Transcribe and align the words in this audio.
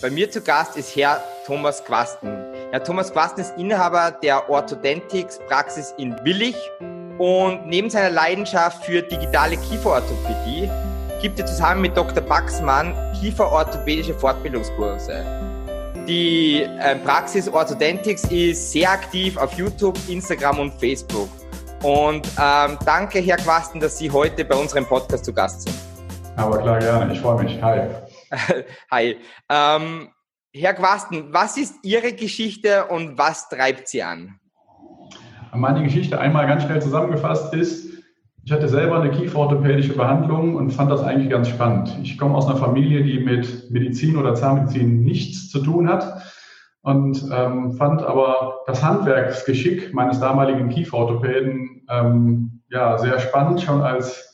Bei 0.00 0.10
mir 0.10 0.30
zu 0.30 0.40
Gast 0.40 0.76
ist 0.76 0.94
Herr 0.94 1.20
Thomas 1.44 1.84
Quasten. 1.84 2.30
Herr 2.70 2.84
Thomas 2.84 3.12
Quasten 3.12 3.40
ist 3.40 3.58
Inhaber 3.58 4.12
der 4.22 4.48
Orthodontics 4.48 5.40
Praxis 5.48 5.92
in 5.98 6.14
Willig 6.22 6.54
und 7.18 7.66
neben 7.66 7.90
seiner 7.90 8.10
Leidenschaft 8.10 8.84
für 8.84 9.02
digitale 9.02 9.56
Kieferorthopädie 9.56 10.70
gibt 11.20 11.40
er 11.40 11.46
zusammen 11.46 11.82
mit 11.82 11.96
Dr. 11.96 12.22
Baxmann 12.22 12.94
Kieferorthopädische 13.20 14.14
Fortbildungskurse. 14.14 15.24
Die 16.06 16.62
äh, 16.62 16.94
Praxis 17.04 17.48
Orthodontics 17.48 18.22
ist 18.30 18.70
sehr 18.70 18.92
aktiv 18.92 19.36
auf 19.36 19.52
YouTube, 19.54 19.98
Instagram 20.08 20.60
und 20.60 20.74
Facebook. 20.74 21.28
Und 21.82 22.24
ähm, 22.40 22.78
danke, 22.84 23.18
Herr 23.18 23.36
Quasten, 23.36 23.80
dass 23.80 23.98
Sie 23.98 24.08
heute 24.08 24.44
bei 24.44 24.54
unserem 24.54 24.86
Podcast 24.86 25.24
zu 25.24 25.32
Gast 25.32 25.62
sind. 25.62 25.74
Aber 26.36 26.58
klar, 26.58 26.78
gerne. 26.78 27.12
Ich 27.12 27.20
freue 27.20 27.42
mich. 27.42 27.60
Hi. 27.60 27.80
Hi. 28.90 29.16
Ähm, 29.48 30.08
Herr 30.54 30.74
Quasten, 30.74 31.32
was 31.32 31.56
ist 31.56 31.76
Ihre 31.82 32.12
Geschichte 32.12 32.86
und 32.86 33.18
was 33.18 33.48
treibt 33.48 33.88
Sie 33.88 34.02
an? 34.02 34.38
Meine 35.54 35.82
Geschichte 35.82 36.18
einmal 36.18 36.46
ganz 36.46 36.64
schnell 36.64 36.80
zusammengefasst 36.82 37.54
ist, 37.54 37.88
ich 38.44 38.52
hatte 38.52 38.68
selber 38.68 39.00
eine 39.00 39.10
kieferorthopädische 39.10 39.92
Behandlung 39.94 40.54
und 40.54 40.70
fand 40.70 40.90
das 40.90 41.02
eigentlich 41.02 41.28
ganz 41.28 41.48
spannend. 41.48 41.94
Ich 42.02 42.16
komme 42.16 42.34
aus 42.34 42.46
einer 42.46 42.56
Familie, 42.56 43.02
die 43.02 43.18
mit 43.18 43.70
Medizin 43.70 44.16
oder 44.16 44.34
Zahnmedizin 44.34 45.02
nichts 45.04 45.50
zu 45.50 45.60
tun 45.60 45.86
hat 45.86 46.22
und 46.80 47.28
ähm, 47.30 47.72
fand 47.72 48.02
aber 48.02 48.60
das 48.66 48.82
Handwerksgeschick 48.82 49.92
meines 49.92 50.20
damaligen 50.20 50.70
Kieferorthopäden 50.70 51.86
ähm, 51.90 52.62
ja, 52.70 52.96
sehr 52.96 53.18
spannend, 53.20 53.60
schon 53.60 53.82
als 53.82 54.27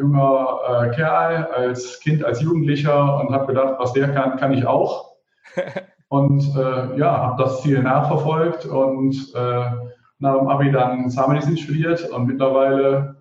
junger 0.00 0.58
äh, 0.66 0.94
Kerl, 0.94 1.44
als 1.54 2.00
Kind, 2.00 2.24
als 2.24 2.40
Jugendlicher 2.40 3.20
und 3.20 3.32
habe 3.32 3.46
gedacht, 3.46 3.74
was 3.78 3.92
der 3.92 4.08
kann, 4.12 4.36
kann 4.38 4.52
ich 4.52 4.66
auch. 4.66 5.16
und 6.08 6.42
äh, 6.56 6.98
ja, 6.98 7.18
habe 7.18 7.42
das 7.42 7.62
Ziel 7.62 7.82
nachverfolgt 7.82 8.66
und 8.66 9.14
äh, 9.34 9.70
nach 10.18 10.38
dem 10.38 10.48
Abi 10.48 10.72
dann 10.72 11.10
Zahnmedizin 11.10 11.56
studiert 11.56 12.08
und 12.10 12.26
mittlerweile 12.26 13.16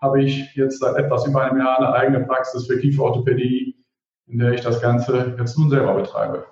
habe 0.00 0.22
ich 0.22 0.54
jetzt 0.56 0.80
seit 0.80 0.96
etwas 0.96 1.26
über 1.26 1.42
einem 1.42 1.58
Jahr 1.58 1.78
eine 1.78 1.92
eigene 1.92 2.20
Praxis 2.26 2.66
für 2.66 2.78
Kieferorthopädie, 2.78 3.76
in 4.26 4.38
der 4.38 4.52
ich 4.52 4.60
das 4.62 4.80
Ganze 4.80 5.36
jetzt 5.38 5.56
nun 5.58 5.70
selber 5.70 5.94
betreibe. 5.94 6.46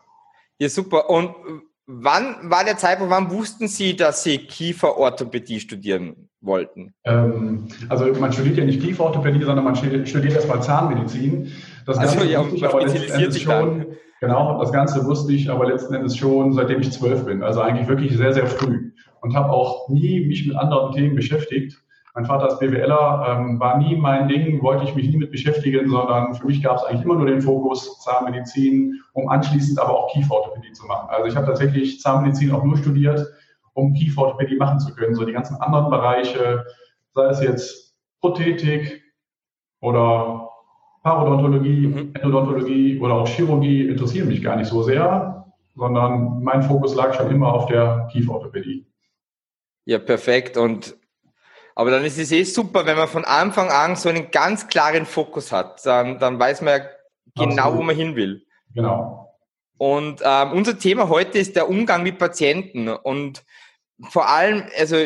Ja, 0.58 0.68
super. 0.68 1.10
Und 1.10 1.34
wann 1.86 2.36
war 2.44 2.64
der 2.64 2.76
Zeitpunkt, 2.76 3.12
wann 3.12 3.30
wussten 3.30 3.66
Sie, 3.66 3.96
dass 3.96 4.22
Sie 4.22 4.38
Kieferorthopädie 4.38 5.58
studieren 5.58 6.29
wollten? 6.40 6.94
Ähm, 7.04 7.68
also 7.88 8.06
man 8.18 8.32
studiert 8.32 8.56
ja 8.56 8.64
nicht 8.64 8.80
Kieferorthopädie, 8.80 9.42
sondern 9.42 9.64
man 9.64 9.76
studiert 9.76 10.34
erstmal 10.34 10.62
Zahnmedizin. 10.62 11.52
Das 11.86 11.98
Ganze 11.98 12.18
also, 12.18 12.30
ja, 12.30 12.42
man 12.42 12.56
spezialisiert 12.56 13.32
sich 13.32 13.42
schon, 13.42 13.78
dann. 13.78 13.86
Genau, 14.20 14.58
das 14.60 14.72
Ganze 14.72 15.04
wusste 15.06 15.32
ich 15.32 15.50
aber 15.50 15.66
letzten 15.66 15.94
Endes 15.94 16.16
schon, 16.16 16.52
seitdem 16.52 16.80
ich 16.80 16.92
zwölf 16.92 17.24
bin. 17.24 17.42
Also 17.42 17.60
eigentlich 17.60 17.88
wirklich 17.88 18.16
sehr, 18.16 18.34
sehr 18.34 18.46
früh. 18.46 18.92
Und 19.22 19.34
habe 19.34 19.50
auch 19.50 19.88
nie 19.88 20.26
mich 20.26 20.46
mit 20.46 20.56
anderen 20.56 20.92
Themen 20.92 21.14
beschäftigt. 21.14 21.82
Mein 22.14 22.26
Vater 22.26 22.48
ist 22.48 22.58
BWLer, 22.58 23.26
ähm, 23.28 23.60
war 23.60 23.78
nie 23.78 23.96
mein 23.96 24.28
Ding, 24.28 24.62
wollte 24.62 24.84
ich 24.84 24.94
mich 24.94 25.08
nie 25.08 25.16
mit 25.16 25.30
beschäftigen, 25.30 25.88
sondern 25.88 26.34
für 26.34 26.46
mich 26.46 26.62
gab 26.62 26.76
es 26.76 26.84
eigentlich 26.84 27.04
immer 27.04 27.14
nur 27.14 27.26
den 27.26 27.40
Fokus 27.40 28.00
Zahnmedizin, 28.00 29.00
um 29.12 29.28
anschließend 29.28 29.78
aber 29.78 29.96
auch 29.96 30.12
Kieferorthopädie 30.12 30.72
zu 30.72 30.86
machen. 30.86 31.08
Also 31.10 31.26
ich 31.26 31.36
habe 31.36 31.46
tatsächlich 31.46 32.00
Zahnmedizin 32.00 32.50
auch 32.50 32.64
nur 32.64 32.76
studiert, 32.76 33.26
um 33.74 33.94
Kieferorthopädie 33.94 34.56
machen 34.56 34.80
zu 34.80 34.94
können. 34.94 35.14
So 35.14 35.24
die 35.24 35.32
ganzen 35.32 35.56
anderen 35.56 35.90
Bereiche, 35.90 36.64
sei 37.14 37.26
es 37.26 37.42
jetzt 37.42 37.94
Prothetik 38.20 39.02
oder 39.80 40.50
Parodontologie, 41.02 41.86
mhm. 41.86 42.14
Endodontologie 42.14 42.98
oder 43.00 43.14
auch 43.14 43.28
Chirurgie, 43.28 43.88
interessieren 43.88 44.28
mich 44.28 44.42
gar 44.42 44.56
nicht 44.56 44.68
so 44.68 44.82
sehr, 44.82 45.46
sondern 45.74 46.42
mein 46.42 46.62
Fokus 46.62 46.94
lag 46.94 47.14
schon 47.14 47.30
immer 47.30 47.52
auf 47.52 47.66
der 47.66 48.08
Kieferorthopädie. 48.12 48.86
Ja, 49.86 49.98
perfekt. 49.98 50.56
Und 50.56 50.96
aber 51.74 51.90
dann 51.90 52.04
ist 52.04 52.18
es 52.18 52.30
eh 52.32 52.42
super, 52.42 52.84
wenn 52.84 52.96
man 52.96 53.08
von 53.08 53.24
Anfang 53.24 53.70
an 53.70 53.96
so 53.96 54.10
einen 54.10 54.30
ganz 54.30 54.68
klaren 54.68 55.06
Fokus 55.06 55.50
hat. 55.50 55.84
Dann, 55.86 56.18
dann 56.18 56.38
weiß 56.38 56.60
man 56.60 56.78
ja 56.78 56.86
genau, 57.36 57.62
Absolut. 57.62 57.78
wo 57.78 57.82
man 57.82 57.96
hin 57.96 58.16
will. 58.16 58.44
Genau. 58.74 59.29
Und 59.80 60.20
ähm, 60.22 60.52
unser 60.52 60.78
Thema 60.78 61.08
heute 61.08 61.38
ist 61.38 61.56
der 61.56 61.70
Umgang 61.70 62.02
mit 62.02 62.18
Patienten. 62.18 62.88
Und 62.88 63.42
vor 64.10 64.28
allem, 64.28 64.64
also 64.78 64.96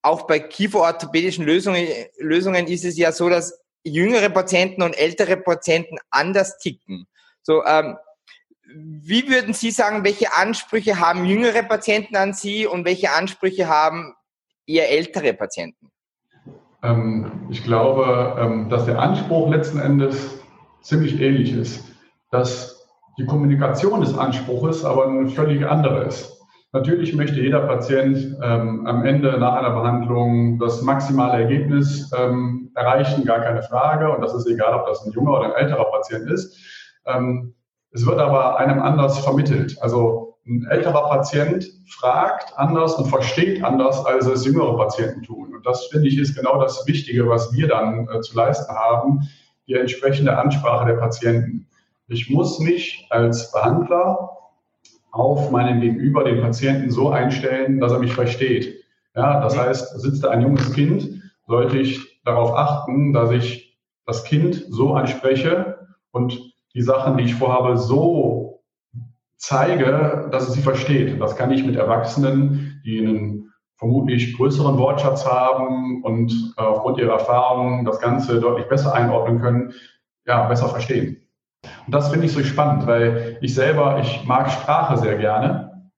auch 0.00 0.26
bei 0.26 0.38
kieferorthopädischen 0.38 1.44
Lösungen, 1.44 1.86
Lösungen 2.18 2.66
ist 2.66 2.86
es 2.86 2.96
ja 2.96 3.12
so, 3.12 3.28
dass 3.28 3.60
jüngere 3.84 4.30
Patienten 4.30 4.80
und 4.80 4.94
ältere 4.94 5.36
Patienten 5.36 5.98
anders 6.08 6.56
ticken. 6.56 7.08
So, 7.42 7.62
ähm, 7.66 7.98
wie 8.64 9.28
würden 9.28 9.52
Sie 9.52 9.70
sagen, 9.70 10.02
welche 10.02 10.34
Ansprüche 10.34 10.98
haben 10.98 11.26
jüngere 11.26 11.62
Patienten 11.62 12.16
an 12.16 12.32
Sie 12.32 12.66
und 12.66 12.86
welche 12.86 13.10
Ansprüche 13.10 13.68
haben 13.68 14.14
eher 14.66 14.90
ältere 14.90 15.34
Patienten? 15.34 15.90
Ähm, 16.82 17.48
ich 17.50 17.62
glaube, 17.64 18.38
ähm, 18.40 18.70
dass 18.70 18.86
der 18.86 18.98
Anspruch 18.98 19.50
letzten 19.50 19.78
Endes 19.78 20.38
ziemlich 20.80 21.20
ähnlich 21.20 21.52
ist. 21.52 21.84
Dass 22.30 22.69
die 23.20 23.26
Kommunikation 23.26 24.00
des 24.00 24.16
Anspruches 24.16 24.82
aber 24.84 25.06
eine 25.06 25.28
völlig 25.28 25.66
andere 25.66 26.04
ist. 26.04 26.40
Natürlich 26.72 27.14
möchte 27.14 27.40
jeder 27.40 27.60
Patient 27.60 28.38
ähm, 28.42 28.86
am 28.86 29.04
Ende 29.04 29.36
nach 29.38 29.56
einer 29.56 29.70
Behandlung 29.70 30.58
das 30.58 30.80
maximale 30.82 31.42
Ergebnis 31.42 32.10
ähm, 32.16 32.70
erreichen, 32.74 33.24
gar 33.24 33.40
keine 33.40 33.62
Frage. 33.62 34.10
Und 34.10 34.22
das 34.22 34.34
ist 34.34 34.46
egal, 34.46 34.74
ob 34.74 34.86
das 34.86 35.04
ein 35.04 35.12
junger 35.12 35.32
oder 35.32 35.46
ein 35.46 35.64
älterer 35.64 35.90
Patient 35.90 36.30
ist. 36.30 36.56
Ähm, 37.06 37.54
es 37.90 38.06
wird 38.06 38.20
aber 38.20 38.58
einem 38.58 38.80
anders 38.80 39.18
vermittelt. 39.18 39.76
Also 39.82 40.38
ein 40.46 40.66
älterer 40.70 41.10
Patient 41.10 41.68
fragt 41.88 42.56
anders 42.56 42.94
und 42.94 43.08
versteht 43.08 43.62
anders, 43.62 44.06
als 44.06 44.26
es 44.26 44.46
jüngere 44.46 44.76
Patienten 44.76 45.22
tun. 45.22 45.54
Und 45.54 45.66
das 45.66 45.86
finde 45.86 46.08
ich 46.08 46.16
ist 46.16 46.36
genau 46.36 46.58
das 46.60 46.86
Wichtige, 46.86 47.28
was 47.28 47.52
wir 47.52 47.68
dann 47.68 48.08
äh, 48.08 48.20
zu 48.20 48.34
leisten 48.34 48.72
haben, 48.72 49.28
die 49.66 49.74
entsprechende 49.74 50.38
Ansprache 50.38 50.86
der 50.86 50.94
Patienten. 50.94 51.66
Ich 52.12 52.28
muss 52.28 52.58
mich 52.58 53.06
als 53.10 53.52
Behandler 53.52 54.30
auf 55.12 55.52
meinen 55.52 55.80
Gegenüber, 55.80 56.24
den 56.24 56.40
Patienten, 56.40 56.90
so 56.90 57.10
einstellen, 57.10 57.78
dass 57.78 57.92
er 57.92 58.00
mich 58.00 58.12
versteht. 58.12 58.84
Ja, 59.14 59.40
das 59.40 59.54
mhm. 59.54 59.60
heißt, 59.60 60.00
sitzt 60.00 60.24
da 60.24 60.30
ein 60.30 60.42
junges 60.42 60.72
Kind, 60.72 61.22
sollte 61.46 61.78
ich 61.78 62.20
darauf 62.24 62.52
achten, 62.56 63.12
dass 63.12 63.30
ich 63.30 63.78
das 64.06 64.24
Kind 64.24 64.56
so 64.70 64.94
anspreche 64.94 65.86
und 66.10 66.52
die 66.74 66.82
Sachen, 66.82 67.16
die 67.16 67.24
ich 67.24 67.34
vorhabe, 67.36 67.78
so 67.78 68.64
zeige, 69.36 70.28
dass 70.32 70.48
es 70.48 70.54
sie 70.54 70.62
versteht. 70.62 71.20
Das 71.20 71.36
kann 71.36 71.52
ich 71.52 71.64
mit 71.64 71.76
Erwachsenen, 71.76 72.82
die 72.84 72.98
einen 72.98 73.52
vermutlich 73.76 74.36
größeren 74.36 74.76
Wortschatz 74.78 75.24
haben 75.24 76.02
und 76.02 76.54
äh, 76.58 76.60
aufgrund 76.60 76.98
ihrer 76.98 77.12
Erfahrungen 77.12 77.84
das 77.84 78.00
Ganze 78.00 78.40
deutlich 78.40 78.68
besser 78.68 78.94
einordnen 78.94 79.40
können, 79.40 79.72
ja, 80.26 80.48
besser 80.48 80.68
verstehen. 80.68 81.19
Und 81.90 81.94
das 81.96 82.10
finde 82.10 82.26
ich 82.26 82.32
so 82.32 82.44
spannend, 82.44 82.86
weil 82.86 83.36
ich 83.40 83.52
selber, 83.52 83.98
ich 83.98 84.24
mag 84.24 84.48
Sprache 84.48 84.96
sehr 84.96 85.18
gerne. 85.18 85.90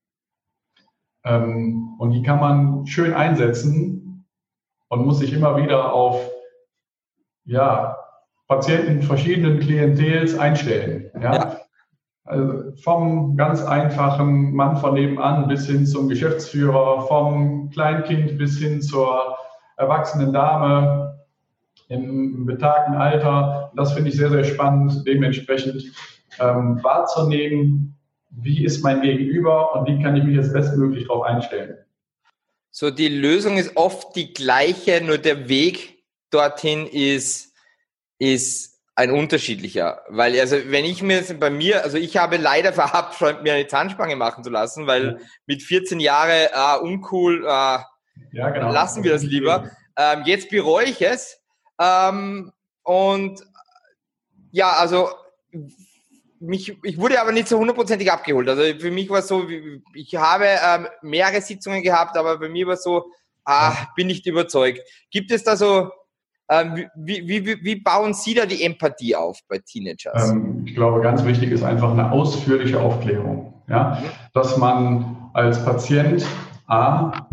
Ähm, 1.23 1.97
und 1.99 2.13
die 2.13 2.23
kann 2.23 2.41
man 2.41 2.87
schön 2.87 3.13
einsetzen 3.13 4.25
und 4.89 5.05
muss 5.05 5.19
sich 5.19 5.35
immer 5.35 5.59
wieder 5.59 5.93
auf 5.93 6.31
ja, 7.45 7.99
Patienten 8.49 9.03
verschiedenen 9.03 9.61
Klientels 9.61 10.39
einstellen. 10.39 11.11
Ja? 11.21 11.35
ja. 11.35 11.57
Also 12.25 12.75
vom 12.83 13.37
ganz 13.37 13.63
einfachen 13.63 14.55
Mann 14.55 14.79
von 14.79 14.95
nebenan 14.95 15.47
bis 15.47 15.67
hin 15.67 15.85
zum 15.85 16.09
Geschäftsführer, 16.09 17.03
vom 17.03 17.69
Kleinkind 17.69 18.39
bis 18.39 18.59
hin 18.59 18.81
zur 18.81 19.37
erwachsenen 19.77 20.33
Dame, 20.33 21.02
im 21.93 22.47
betagten 22.47 22.95
Alter. 22.95 23.73
Das 23.77 23.93
finde 23.93 24.11
ich 24.11 24.17
sehr, 24.17 24.31
sehr 24.31 24.45
spannend, 24.45 25.07
dementsprechend 25.07 25.85
ähm, 26.41 26.83
wahrzunehmen, 26.83 27.99
wie 28.31 28.65
ist 28.65 28.83
mein 28.83 29.03
Gegenüber 29.03 29.75
und 29.75 29.87
wie 29.87 30.03
kann 30.03 30.17
ich 30.17 30.25
mich 30.25 30.37
jetzt 30.37 30.53
bestmöglich 30.53 31.07
darauf 31.07 31.25
einstellen. 31.25 31.77
So, 32.71 32.91
die 32.91 33.09
Lösung 33.09 33.59
ist 33.59 33.77
oft 33.77 34.17
die 34.17 34.33
gleiche, 34.33 35.03
nur 35.05 35.19
der 35.19 35.49
Weg 35.49 36.03
dorthin 36.31 36.87
ist, 36.87 37.53
ist 38.19 38.81
ein 38.95 39.11
unterschiedlicher. 39.11 40.01
Weil, 40.09 40.39
also, 40.41 40.57
wenn 40.67 40.87
ich 40.87 41.03
mir 41.03 41.23
bei 41.39 41.51
mir, 41.51 41.85
also 41.85 41.99
ich 41.99 42.17
habe 42.17 42.39
leider 42.39 42.73
verabscheut, 42.73 43.43
mir 43.43 43.53
eine 43.53 43.67
Zahnspange 43.67 44.17
machen 44.17 44.43
zu 44.43 44.49
lassen, 44.49 44.87
weil 44.87 45.21
mit 45.47 45.63
14 45.63 46.01
Jahren, 46.01 46.49
ah, 46.55 46.77
uncool, 46.77 47.47
ah, 47.47 47.87
ja, 48.33 48.49
genau. 48.51 48.73
lassen 48.73 49.05
wir 49.05 49.13
das 49.13 49.23
lieber. 49.23 49.71
Ähm, 49.99 50.23
jetzt 50.25 50.49
bereue 50.49 50.87
ich 50.87 51.03
es, 51.03 51.42
ähm, 51.83 52.53
und 52.85 53.41
ja, 54.53 54.71
also 54.71 55.09
mich, 56.39 56.79
ich 56.83 56.99
wurde 56.99 57.21
aber 57.21 57.33
nicht 57.33 57.49
so 57.49 57.59
hundertprozentig 57.59 58.11
abgeholt. 58.11 58.49
Also 58.49 58.63
für 58.79 58.91
mich 58.91 59.11
war 59.11 59.19
es 59.19 59.29
so, 59.29 59.47
ich 59.95 60.15
habe 60.15 60.47
ähm, 60.47 60.87
mehrere 61.03 61.41
Sitzungen 61.41 61.83
gehabt, 61.83 62.17
aber 62.17 62.39
bei 62.39 62.49
mir 62.49 62.67
war 62.67 62.75
es 62.75 62.83
so, 62.83 63.07
ah, 63.45 63.75
bin 63.97 64.07
nicht 64.07 64.27
überzeugt. 64.27 64.81
Gibt 65.11 65.31
es 65.31 65.45
da 65.45 65.57
so 65.57 65.91
Ähm, 66.51 66.87
wie, 66.97 67.27
wie, 67.27 67.47
wie, 67.47 67.65
wie, 67.65 67.77
bauen 67.77 68.13
Sie 68.13 68.35
da 68.35 68.45
die 68.45 68.63
Empathie 68.63 69.17
auf 69.17 69.39
bei 69.49 69.59
Teenagers? 69.59 70.31
Ähm, 70.31 70.65
ich 70.67 70.75
glaube, 70.75 71.01
ganz 71.01 71.25
wichtig 71.25 71.51
ist 71.51 71.63
einfach 71.63 71.93
eine 71.93 72.13
ausführliche 72.13 72.79
Aufklärung. 72.79 73.63
Ja? 73.69 74.03
Dass 74.35 74.59
man 74.59 75.31
als 75.33 75.65
Patient 75.65 76.27
A, 76.67 77.27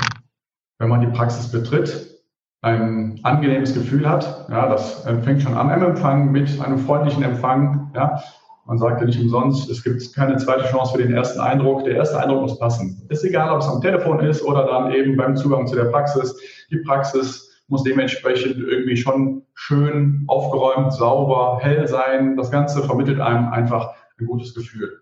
wenn 0.78 0.90
man 0.90 1.02
die 1.02 1.08
Praxis 1.08 1.52
betritt, 1.52 2.19
ein 2.62 3.20
angenehmes 3.24 3.74
Gefühl 3.74 4.08
hat. 4.08 4.48
Ja, 4.50 4.68
das 4.68 5.06
fängt 5.24 5.42
schon 5.42 5.56
am 5.56 5.70
Empfang 5.70 6.32
mit 6.32 6.60
einem 6.62 6.78
freundlichen 6.78 7.24
Empfang. 7.24 7.92
Ja, 7.96 8.22
man 8.66 8.78
sagt 8.78 9.00
ja 9.02 9.08
nicht 9.08 9.20
umsonst, 9.20 9.70
es 9.70 9.84
gibt 9.84 10.14
keine 10.14 10.38
zweite 10.38 10.66
Chance 10.66 10.94
für 10.94 11.04
den 11.04 11.14
ersten 11.14 11.40
Eindruck. 11.40 11.86
Der 11.86 11.96
erste 11.96 12.20
Eindruck 12.20 12.42
muss 12.42 12.60
passen. 12.60 13.02
Ist 13.10 13.24
egal, 13.24 13.52
ob 13.52 13.62
es 13.62 13.68
am 13.68 13.82
Telefon 13.82 14.20
ist 14.20 14.44
oder 14.44 14.66
dann 14.66 14.92
eben 14.92 15.18
beim 15.18 15.36
Zugang 15.36 15.66
zu 15.68 15.76
der 15.76 15.86
Praxis. 15.86 16.36
Die 16.70 16.78
Praxis 16.78 17.64
muss 17.68 17.84
dementsprechend 17.84 18.58
irgendwie 18.58 18.98
schon 18.98 19.44
schön 19.54 20.24
aufgeräumt, 20.28 20.92
sauber, 20.94 21.60
hell 21.62 21.88
sein. 21.88 22.36
Das 22.36 22.52
Ganze 22.52 22.84
vermittelt 22.84 23.20
einem 23.20 23.50
einfach 23.50 23.94
ein 24.20 24.26
gutes 24.26 24.54
Gefühl. 24.54 25.02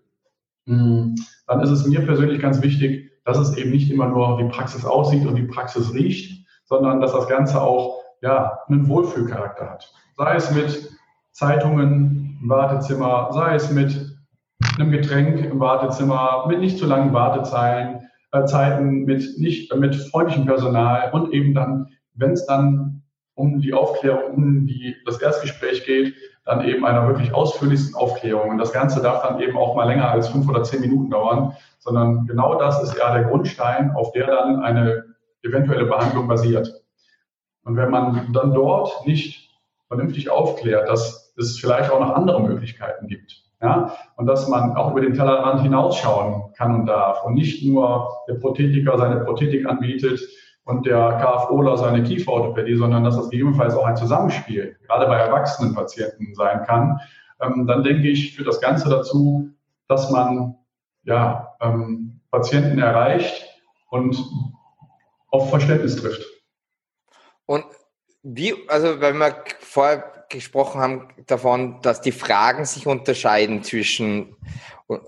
Hm, 0.66 1.16
dann 1.46 1.60
ist 1.60 1.70
es 1.70 1.86
mir 1.86 2.00
persönlich 2.00 2.40
ganz 2.40 2.62
wichtig, 2.62 3.10
dass 3.24 3.38
es 3.38 3.56
eben 3.56 3.70
nicht 3.70 3.90
immer 3.90 4.08
nur 4.08 4.38
die 4.38 4.48
Praxis 4.48 4.84
aussieht 4.84 5.26
und 5.26 5.34
die 5.34 5.42
Praxis 5.42 5.92
riecht, 5.92 6.46
sondern 6.68 7.00
dass 7.00 7.12
das 7.12 7.28
Ganze 7.28 7.60
auch 7.60 8.02
ja, 8.20 8.60
einen 8.68 8.88
Wohlfühlcharakter 8.88 9.70
hat. 9.70 9.92
Sei 10.16 10.34
es 10.36 10.50
mit 10.50 10.90
Zeitungen 11.32 12.38
im 12.42 12.48
Wartezimmer, 12.48 13.30
sei 13.32 13.54
es 13.54 13.70
mit 13.70 14.16
einem 14.76 14.90
Getränk 14.90 15.44
im 15.44 15.60
Wartezimmer, 15.60 16.46
mit 16.48 16.60
nicht 16.60 16.78
zu 16.78 16.86
langen 16.86 17.12
Wartezeiten, 17.12 18.08
äh, 18.32 18.44
Zeiten, 18.44 19.04
mit 19.04 19.38
nicht 19.38 19.74
mit 19.74 19.94
freundlichem 19.94 20.46
Personal 20.46 21.10
und 21.12 21.32
eben 21.32 21.54
dann 21.54 21.88
wenn 22.18 22.32
es 22.32 22.44
dann 22.46 23.02
um 23.34 23.60
die 23.60 23.72
Aufklärung, 23.72 24.34
um 24.34 24.66
die, 24.66 24.96
das 25.06 25.22
Erstgespräch 25.22 25.84
geht, 25.84 26.14
dann 26.44 26.64
eben 26.64 26.84
einer 26.84 27.06
wirklich 27.06 27.32
ausführlichsten 27.32 27.94
Aufklärung. 27.94 28.50
Und 28.50 28.58
das 28.58 28.72
Ganze 28.72 29.00
darf 29.00 29.22
dann 29.22 29.40
eben 29.40 29.56
auch 29.56 29.76
mal 29.76 29.84
länger 29.84 30.10
als 30.10 30.28
fünf 30.28 30.48
oder 30.48 30.64
zehn 30.64 30.80
Minuten 30.80 31.10
dauern, 31.10 31.54
sondern 31.78 32.26
genau 32.26 32.58
das 32.58 32.82
ist 32.82 32.96
ja 32.98 33.14
der 33.14 33.24
Grundstein, 33.24 33.92
auf 33.92 34.12
der 34.12 34.26
dann 34.26 34.60
eine 34.60 35.04
eventuelle 35.42 35.86
Behandlung 35.86 36.28
basiert. 36.28 36.72
Und 37.64 37.76
wenn 37.76 37.90
man 37.90 38.32
dann 38.32 38.54
dort 38.54 39.06
nicht 39.06 39.50
vernünftig 39.88 40.30
aufklärt, 40.30 40.88
dass 40.88 41.34
es 41.36 41.58
vielleicht 41.58 41.90
auch 41.90 42.00
noch 42.00 42.14
andere 42.14 42.42
Möglichkeiten 42.42 43.06
gibt, 43.06 43.44
ja, 43.60 43.92
und 44.16 44.26
dass 44.26 44.48
man 44.48 44.76
auch 44.76 44.92
über 44.92 45.00
den 45.00 45.14
Tellerrand 45.14 45.62
hinausschauen 45.62 46.52
kann 46.56 46.74
und 46.74 46.86
darf 46.86 47.24
und 47.24 47.34
nicht 47.34 47.64
nur 47.64 48.08
der 48.28 48.34
Prothetiker 48.34 48.96
seine 48.96 49.24
Prothetik 49.24 49.66
anbietet, 49.66 50.20
und 50.68 50.84
der 50.84 51.18
KFOler 51.22 51.78
seine 51.78 52.02
Kieferorthopädie, 52.02 52.76
sondern 52.76 53.02
dass 53.02 53.16
das 53.16 53.30
gegebenenfalls 53.30 53.74
auch 53.74 53.86
ein 53.86 53.96
Zusammenspiel, 53.96 54.76
gerade 54.86 55.06
bei 55.06 55.16
erwachsenen 55.16 55.74
Patienten 55.74 56.34
sein 56.34 56.62
kann, 56.66 57.00
ähm, 57.40 57.66
dann 57.66 57.82
denke 57.82 58.06
ich, 58.08 58.36
führt 58.36 58.48
das 58.48 58.60
Ganze 58.60 58.90
dazu, 58.90 59.48
dass 59.88 60.10
man 60.10 60.56
ja, 61.04 61.54
ähm, 61.62 62.20
Patienten 62.30 62.80
erreicht 62.80 63.46
und 63.88 64.22
auf 65.28 65.50
Verständnis 65.50 65.96
trifft. 65.96 66.24
Und 67.46 67.64
wie, 68.22 68.54
also 68.68 69.00
wenn 69.00 69.18
wir 69.18 69.44
vorher 69.60 70.24
gesprochen 70.28 70.80
haben 70.80 71.08
davon, 71.26 71.80
dass 71.82 72.00
die 72.00 72.12
Fragen 72.12 72.64
sich 72.64 72.86
unterscheiden 72.86 73.62
zwischen 73.62 74.36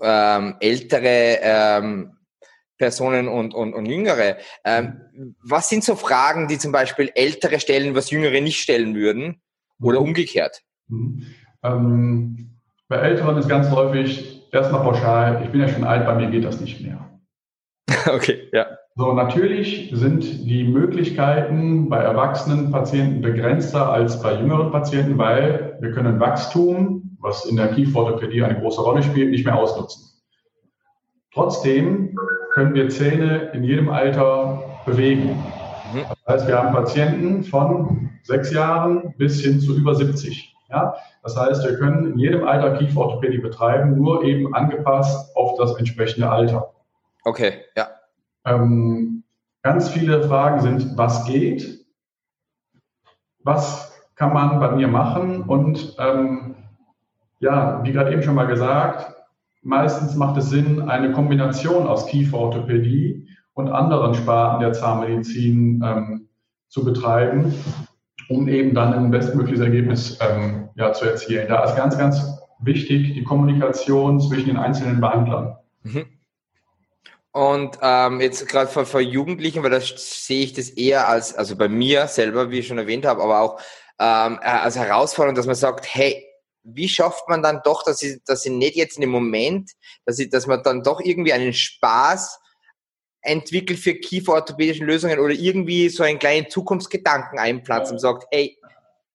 ähm, 0.01 0.55
ältere 0.59 1.39
ähm, 1.41 2.17
Personen 2.77 3.27
und, 3.27 3.53
und, 3.53 3.75
und 3.75 3.85
Jüngere. 3.85 4.37
Ähm, 4.65 5.35
was 5.43 5.69
sind 5.69 5.83
so 5.83 5.95
Fragen, 5.95 6.47
die 6.47 6.57
zum 6.57 6.71
Beispiel 6.71 7.11
Ältere 7.13 7.59
stellen, 7.59 7.93
was 7.93 8.09
Jüngere 8.09 8.41
nicht 8.41 8.59
stellen 8.59 8.95
würden? 8.95 9.39
Oder 9.79 9.99
mhm. 9.99 10.07
umgekehrt? 10.07 10.63
Mhm. 10.87 11.27
Ähm, 11.63 12.59
bei 12.87 12.97
Älteren 12.97 13.37
ist 13.37 13.47
ganz 13.47 13.69
häufig 13.69 14.51
erstmal 14.51 14.81
pauschal, 14.81 15.43
ich 15.43 15.51
bin 15.51 15.61
ja 15.61 15.67
schon 15.67 15.83
alt, 15.83 16.05
bei 16.05 16.15
mir 16.15 16.31
geht 16.31 16.43
das 16.43 16.59
nicht 16.59 16.81
mehr. 16.81 17.19
okay, 18.07 18.49
ja. 18.51 18.65
So, 18.95 19.13
natürlich 19.13 19.89
sind 19.93 20.45
die 20.45 20.65
Möglichkeiten 20.65 21.87
bei 21.87 21.99
erwachsenen 21.99 22.71
Patienten 22.71 23.21
begrenzter 23.21 23.89
als 23.89 24.21
bei 24.21 24.33
jüngeren 24.33 24.69
Patienten, 24.69 25.17
weil 25.17 25.77
wir 25.79 25.91
können 25.91 26.19
Wachstum, 26.19 27.17
was 27.21 27.45
in 27.45 27.55
der 27.55 27.69
Kieferorthopädie 27.69 28.43
eine 28.43 28.59
große 28.59 28.81
Rolle 28.81 29.01
spielt, 29.01 29.31
nicht 29.31 29.45
mehr 29.45 29.57
ausnutzen. 29.57 30.11
Trotzdem 31.33 32.17
können 32.53 32.73
wir 32.73 32.89
Zähne 32.89 33.51
in 33.53 33.63
jedem 33.63 33.89
Alter 33.89 34.61
bewegen. 34.85 35.41
Mhm. 35.93 36.03
Das 36.25 36.35
heißt, 36.35 36.47
wir 36.49 36.57
haben 36.57 36.73
Patienten 36.73 37.43
von 37.43 38.09
sechs 38.23 38.51
Jahren 38.51 39.13
bis 39.17 39.41
hin 39.41 39.61
zu 39.61 39.73
über 39.77 39.95
70. 39.95 40.53
Ja? 40.69 40.95
Das 41.23 41.37
heißt, 41.37 41.63
wir 41.63 41.77
können 41.77 42.11
in 42.11 42.19
jedem 42.19 42.45
Alter 42.45 42.77
Kieferorthopädie 42.77 43.37
betreiben, 43.37 43.95
nur 43.95 44.25
eben 44.25 44.53
angepasst 44.53 45.33
auf 45.37 45.57
das 45.57 45.75
entsprechende 45.75 46.29
Alter. 46.29 46.73
Okay, 47.23 47.53
ja. 47.77 47.87
Ähm, 48.45 49.23
ganz 49.61 49.89
viele 49.89 50.23
Fragen 50.23 50.61
sind, 50.61 50.97
was 50.97 51.25
geht? 51.25 51.85
Was 53.43 53.91
kann 54.15 54.33
man 54.33 54.59
bei 54.59 54.71
mir 54.75 54.87
machen? 54.87 55.43
Und 55.43 55.95
ähm, 55.99 56.55
ja, 57.39 57.83
wie 57.83 57.91
gerade 57.91 58.11
eben 58.11 58.23
schon 58.23 58.35
mal 58.35 58.47
gesagt, 58.47 59.11
Meistens 59.63 60.15
macht 60.15 60.37
es 60.37 60.49
Sinn, 60.49 60.89
eine 60.89 61.11
Kombination 61.11 61.85
aus 61.85 62.07
Kieferorthopädie 62.07 63.27
und 63.53 63.69
anderen 63.69 64.15
Sparten 64.15 64.61
der 64.61 64.73
Zahnmedizin 64.73 65.83
ähm, 65.85 66.29
zu 66.67 66.83
betreiben, 66.83 67.53
um 68.27 68.47
eben 68.47 68.73
dann 68.73 68.93
ein 68.93 69.11
bestmögliches 69.11 69.59
Ergebnis 69.59 70.17
ähm, 70.19 70.69
ja, 70.75 70.93
zu 70.93 71.05
erzielen. 71.05 71.47
Da 71.47 71.63
ist 71.63 71.75
ganz, 71.75 71.95
ganz 71.95 72.39
wichtig 72.59 73.13
die 73.13 73.23
Kommunikation 73.23 74.19
zwischen 74.19 74.47
den 74.47 74.57
einzelnen 74.57 74.99
Behandlern. 74.99 75.57
Mhm. 75.83 76.05
Und 77.33 77.77
ähm, 77.81 78.19
jetzt 78.19 78.47
gerade 78.47 78.69
für, 78.69 78.85
für 78.85 78.99
Jugendlichen, 78.99 79.63
weil 79.63 79.69
da 79.69 79.79
sehe 79.79 80.43
ich 80.43 80.53
das 80.53 80.69
eher 80.69 81.07
als, 81.07 81.33
also 81.33 81.55
bei 81.55 81.69
mir 81.69 82.07
selber, 82.07 82.51
wie 82.51 82.59
ich 82.59 82.67
schon 82.67 82.77
erwähnt 82.77 83.05
habe, 83.05 83.23
aber 83.23 83.39
auch 83.39 83.61
ähm, 83.99 84.39
als 84.41 84.75
Herausforderung, 84.75 85.35
dass 85.35 85.45
man 85.45 85.55
sagt, 85.55 85.85
hey, 85.93 86.25
wie 86.63 86.89
schafft 86.89 87.29
man 87.29 87.41
dann 87.41 87.61
doch, 87.63 87.83
dass 87.83 87.99
sie, 87.99 88.21
dass 88.25 88.43
sie 88.43 88.49
nicht 88.49 88.75
jetzt 88.75 88.97
in 88.97 89.01
dem 89.01 89.11
Moment, 89.11 89.71
dass, 90.05 90.17
sie, 90.17 90.29
dass 90.29 90.45
man 90.45 90.61
dann 90.63 90.83
doch 90.83 90.99
irgendwie 90.99 91.33
einen 91.33 91.53
Spaß 91.53 92.39
entwickelt 93.21 93.79
für 93.79 93.93
kieferorthopädischen 93.93 94.85
Lösungen 94.85 95.19
oder 95.19 95.33
irgendwie 95.33 95.89
so 95.89 96.03
einen 96.03 96.19
kleinen 96.19 96.49
Zukunftsgedanken 96.49 97.39
einpflanzt 97.39 97.91
und 97.91 97.99
sagt, 97.99 98.25
hey, 98.31 98.57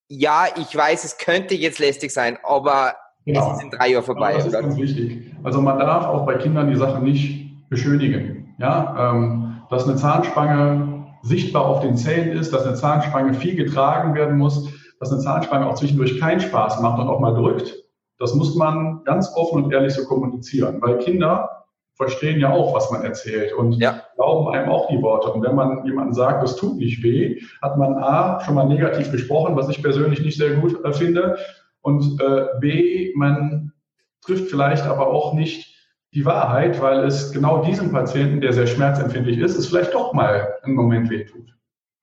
ja, 0.08 0.46
ich 0.56 0.74
weiß, 0.74 1.04
es 1.04 1.18
könnte 1.18 1.54
jetzt 1.54 1.80
lästig 1.80 2.12
sein, 2.12 2.38
aber 2.44 2.96
genau. 3.24 3.50
es 3.50 3.56
ist 3.58 3.64
in 3.64 3.70
drei 3.70 3.88
Jahren 3.88 4.04
vorbei. 4.04 4.30
Ja, 4.30 4.36
das 4.38 4.46
ist 4.46 4.52
ganz 4.52 4.76
wichtig. 4.76 5.32
Also 5.42 5.60
man 5.60 5.78
darf 5.78 6.06
auch 6.06 6.24
bei 6.24 6.36
Kindern 6.36 6.70
die 6.70 6.76
Sache 6.76 7.02
nicht 7.02 7.45
beschönigen. 7.68 8.54
Ja, 8.58 9.12
ähm, 9.14 9.62
dass 9.70 9.86
eine 9.86 9.96
Zahnspange 9.96 11.06
sichtbar 11.22 11.66
auf 11.66 11.80
den 11.80 11.96
Zähnen 11.96 12.36
ist, 12.36 12.52
dass 12.52 12.64
eine 12.64 12.74
Zahnspange 12.74 13.34
viel 13.34 13.56
getragen 13.56 14.14
werden 14.14 14.38
muss, 14.38 14.72
dass 15.00 15.12
eine 15.12 15.20
Zahnspange 15.20 15.66
auch 15.66 15.74
zwischendurch 15.74 16.18
keinen 16.20 16.40
Spaß 16.40 16.80
macht 16.80 17.00
und 17.00 17.08
auch 17.08 17.20
mal 17.20 17.34
drückt, 17.34 17.74
das 18.18 18.34
muss 18.34 18.54
man 18.54 19.02
ganz 19.04 19.30
offen 19.34 19.64
und 19.64 19.72
ehrlich 19.72 19.94
so 19.94 20.04
kommunizieren, 20.04 20.80
weil 20.80 20.98
Kinder 20.98 21.64
verstehen 21.96 22.40
ja 22.40 22.52
auch, 22.52 22.74
was 22.74 22.90
man 22.90 23.02
erzählt 23.02 23.52
und 23.54 23.72
ja. 23.72 24.02
glauben 24.16 24.48
einem 24.48 24.70
auch 24.70 24.88
die 24.88 25.00
Worte. 25.00 25.32
Und 25.32 25.42
wenn 25.42 25.54
man 25.54 25.84
jemandem 25.86 26.12
sagt, 26.12 26.44
es 26.44 26.56
tut 26.56 26.76
nicht 26.76 27.02
weh, 27.02 27.40
hat 27.62 27.78
man 27.78 27.94
A, 27.94 28.40
schon 28.40 28.54
mal 28.54 28.68
negativ 28.68 29.10
gesprochen, 29.10 29.56
was 29.56 29.68
ich 29.70 29.82
persönlich 29.82 30.20
nicht 30.20 30.36
sehr 30.36 30.56
gut 30.56 30.84
äh, 30.84 30.92
finde. 30.92 31.38
Und 31.80 32.20
äh, 32.20 32.46
B, 32.60 33.12
man 33.16 33.72
trifft 34.20 34.50
vielleicht 34.50 34.84
aber 34.84 35.08
auch 35.08 35.32
nicht 35.32 35.75
die 36.16 36.24
Wahrheit, 36.24 36.80
weil 36.80 37.04
es 37.04 37.30
genau 37.30 37.62
diesem 37.62 37.92
Patienten, 37.92 38.40
der 38.40 38.54
sehr 38.54 38.66
schmerzempfindlich 38.66 39.38
ist, 39.38 39.56
es 39.56 39.66
vielleicht 39.68 39.92
doch 39.92 40.14
mal 40.14 40.54
einen 40.62 40.74
Moment 40.74 41.10
wehtut. 41.10 41.54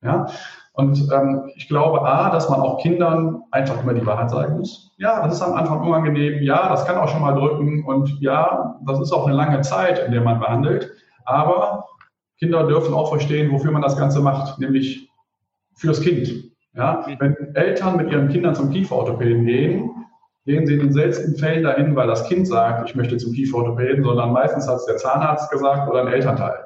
Ja? 0.03 0.27
Und 0.73 1.11
ähm, 1.11 1.49
ich 1.55 1.67
glaube, 1.67 2.03
A, 2.03 2.29
dass 2.29 2.47
man 2.47 2.61
auch 2.61 2.79
Kindern 2.79 3.41
einfach 3.49 3.81
immer 3.81 3.95
die 3.95 4.05
Wahrheit 4.05 4.29
sagen 4.29 4.57
muss. 4.57 4.91
Ja, 4.99 5.23
das 5.23 5.35
ist 5.35 5.41
am 5.41 5.53
Anfang 5.53 5.81
unangenehm. 5.81 6.43
Ja, 6.43 6.69
das 6.69 6.85
kann 6.85 6.97
auch 6.97 7.09
schon 7.09 7.21
mal 7.21 7.33
drücken. 7.33 7.83
Und 7.85 8.21
ja, 8.21 8.79
das 8.85 8.99
ist 8.99 9.11
auch 9.11 9.25
eine 9.25 9.35
lange 9.35 9.61
Zeit, 9.61 9.97
in 10.05 10.11
der 10.11 10.21
man 10.21 10.39
behandelt. 10.39 10.91
Aber 11.25 11.85
Kinder 12.37 12.67
dürfen 12.67 12.93
auch 12.93 13.09
verstehen, 13.09 13.51
wofür 13.51 13.71
man 13.71 13.81
das 13.81 13.97
Ganze 13.97 14.19
macht, 14.19 14.59
nämlich 14.59 15.09
fürs 15.75 16.01
Kind. 16.01 16.31
Ja, 16.75 17.05
wenn 17.17 17.55
Eltern 17.55 17.97
mit 17.97 18.11
ihren 18.11 18.29
Kindern 18.29 18.53
zum 18.53 18.69
Kieferorthopäden 18.69 19.45
gehen, 19.45 19.89
gehen 20.45 20.67
sie 20.67 20.73
in 20.73 20.79
den 20.79 20.93
seltensten 20.93 21.35
Fällen 21.37 21.63
dahin, 21.63 21.95
weil 21.95 22.07
das 22.07 22.27
Kind 22.27 22.47
sagt, 22.47 22.89
ich 22.89 22.95
möchte 22.95 23.17
zum 23.17 23.33
Kieferorthopäden, 23.33 24.03
sondern 24.03 24.33
meistens 24.33 24.67
hat 24.67 24.77
es 24.77 24.85
der 24.85 24.97
Zahnarzt 24.97 25.49
gesagt 25.51 25.89
oder 25.89 26.01
ein 26.01 26.11
Elternteil. 26.11 26.65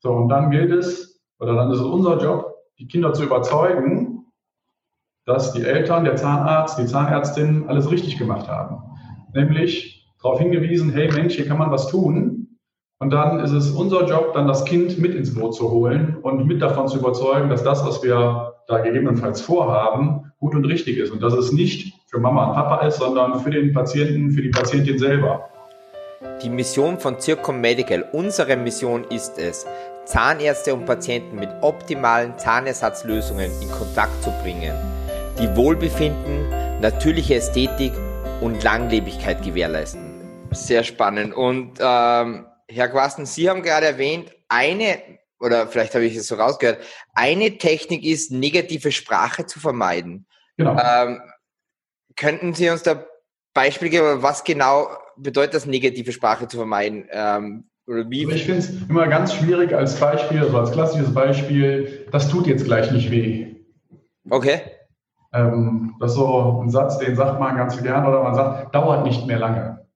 So, 0.00 0.10
und 0.10 0.28
dann 0.28 0.50
gilt 0.50 0.72
es, 0.72 1.20
oder 1.38 1.54
dann 1.54 1.70
ist 1.70 1.78
es 1.78 1.84
unser 1.84 2.18
Job, 2.18 2.54
die 2.78 2.86
Kinder 2.86 3.12
zu 3.12 3.24
überzeugen, 3.24 4.26
dass 5.24 5.52
die 5.52 5.62
Eltern, 5.62 6.04
der 6.04 6.16
Zahnarzt, 6.16 6.78
die 6.78 6.86
Zahnärztin 6.86 7.68
alles 7.68 7.90
richtig 7.90 8.18
gemacht 8.18 8.48
haben. 8.48 8.82
Nämlich 9.32 10.10
darauf 10.20 10.40
hingewiesen, 10.40 10.90
hey 10.90 11.10
Mensch, 11.12 11.36
hier 11.36 11.46
kann 11.46 11.58
man 11.58 11.70
was 11.70 11.88
tun. 11.88 12.58
Und 12.98 13.10
dann 13.10 13.40
ist 13.40 13.52
es 13.52 13.70
unser 13.70 14.06
Job, 14.06 14.32
dann 14.34 14.46
das 14.46 14.64
Kind 14.64 14.98
mit 14.98 15.14
ins 15.14 15.34
Boot 15.34 15.54
zu 15.54 15.70
holen 15.70 16.18
und 16.22 16.46
mit 16.46 16.60
davon 16.60 16.88
zu 16.88 16.98
überzeugen, 16.98 17.48
dass 17.48 17.64
das, 17.64 17.84
was 17.86 18.02
wir 18.02 18.54
da 18.68 18.78
gegebenenfalls 18.78 19.40
vorhaben, 19.40 20.32
gut 20.38 20.54
und 20.54 20.64
richtig 20.64 20.98
ist. 20.98 21.10
Und 21.10 21.22
dass 21.22 21.34
es 21.34 21.52
nicht 21.52 21.94
für 22.12 22.20
Mama 22.20 22.48
und 22.48 22.54
Papa 22.54 22.86
ist, 22.86 22.98
sondern 22.98 23.40
für 23.40 23.50
den 23.50 23.72
Patienten, 23.72 24.30
für 24.30 24.42
die 24.42 24.50
Patientin 24.50 24.98
selber. 24.98 25.48
Die 26.42 26.50
Mission 26.50 26.98
von 27.00 27.18
Circom 27.18 27.60
Medical, 27.60 28.06
unsere 28.12 28.54
Mission 28.56 29.04
ist 29.04 29.38
es, 29.38 29.66
Zahnärzte 30.04 30.74
und 30.74 30.84
Patienten 30.84 31.36
mit 31.36 31.48
optimalen 31.62 32.36
Zahnersatzlösungen 32.36 33.50
in 33.62 33.70
Kontakt 33.70 34.22
zu 34.22 34.30
bringen, 34.42 34.74
die 35.40 35.56
Wohlbefinden, 35.56 36.80
natürliche 36.80 37.36
Ästhetik 37.36 37.92
und 38.42 38.62
Langlebigkeit 38.62 39.42
gewährleisten. 39.42 40.02
Sehr 40.50 40.84
spannend. 40.84 41.32
Und 41.32 41.78
ähm, 41.80 42.46
Herr 42.68 42.88
Quasten, 42.88 43.24
Sie 43.24 43.48
haben 43.48 43.62
gerade 43.62 43.86
erwähnt, 43.86 44.30
eine, 44.50 44.98
oder 45.40 45.66
vielleicht 45.66 45.94
habe 45.94 46.04
ich 46.04 46.14
es 46.16 46.26
so 46.26 46.34
rausgehört, 46.34 46.78
eine 47.14 47.56
Technik 47.56 48.04
ist, 48.04 48.30
negative 48.32 48.92
Sprache 48.92 49.46
zu 49.46 49.60
vermeiden. 49.60 50.26
Genau. 50.58 50.76
Ähm, 50.78 51.22
könnten 52.16 52.54
Sie 52.54 52.68
uns 52.70 52.82
da 52.82 53.04
Beispiele 53.54 53.90
geben, 53.90 54.22
was 54.22 54.44
genau 54.44 54.88
bedeutet 55.16 55.54
das, 55.54 55.66
negative 55.66 56.12
Sprache 56.12 56.48
zu 56.48 56.56
vermeiden? 56.56 57.06
Ähm, 57.10 57.64
oder 57.86 58.08
wie? 58.08 58.24
Also 58.24 58.36
ich 58.36 58.44
finde 58.44 58.60
es 58.60 58.88
immer 58.88 59.08
ganz 59.08 59.34
schwierig 59.34 59.74
als 59.74 59.98
Beispiel, 59.98 60.40
also 60.40 60.58
als 60.58 60.72
klassisches 60.72 61.12
Beispiel, 61.12 62.08
das 62.12 62.28
tut 62.28 62.46
jetzt 62.46 62.64
gleich 62.64 62.90
nicht 62.92 63.10
weh. 63.10 63.56
Okay. 64.30 64.60
Ähm, 65.32 65.94
das 66.00 66.12
ist 66.12 66.18
so 66.18 66.60
ein 66.62 66.70
Satz, 66.70 66.98
den 66.98 67.16
sagt 67.16 67.40
man 67.40 67.56
ganz 67.56 67.80
gern 67.82 68.06
oder 68.06 68.22
man 68.22 68.34
sagt, 68.34 68.74
dauert 68.74 69.04
nicht 69.04 69.26
mehr 69.26 69.38
lange. 69.38 69.86